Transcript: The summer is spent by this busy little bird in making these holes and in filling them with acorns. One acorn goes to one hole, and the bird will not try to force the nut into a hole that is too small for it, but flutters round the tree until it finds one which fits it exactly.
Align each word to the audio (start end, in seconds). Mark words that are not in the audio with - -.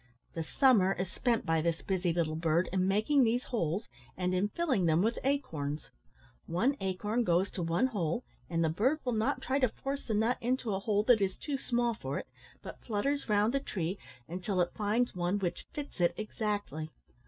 The 0.33 0.43
summer 0.43 0.93
is 0.93 1.11
spent 1.11 1.45
by 1.45 1.61
this 1.61 1.83
busy 1.83 2.11
little 2.11 2.35
bird 2.35 2.67
in 2.73 2.87
making 2.87 3.23
these 3.23 3.43
holes 3.43 3.87
and 4.17 4.33
in 4.33 4.47
filling 4.47 4.85
them 4.87 5.03
with 5.03 5.19
acorns. 5.23 5.91
One 6.47 6.75
acorn 6.79 7.23
goes 7.23 7.51
to 7.51 7.61
one 7.61 7.85
hole, 7.85 8.23
and 8.49 8.63
the 8.63 8.69
bird 8.69 8.99
will 9.05 9.13
not 9.13 9.43
try 9.43 9.59
to 9.59 9.69
force 9.69 10.01
the 10.07 10.15
nut 10.15 10.39
into 10.41 10.73
a 10.73 10.79
hole 10.79 11.03
that 11.03 11.21
is 11.21 11.37
too 11.37 11.55
small 11.55 11.93
for 11.93 12.17
it, 12.17 12.25
but 12.63 12.81
flutters 12.83 13.29
round 13.29 13.53
the 13.53 13.59
tree 13.59 13.99
until 14.27 14.59
it 14.59 14.73
finds 14.73 15.13
one 15.15 15.37
which 15.37 15.67
fits 15.71 16.01
it 16.01 16.15
exactly. 16.17 16.89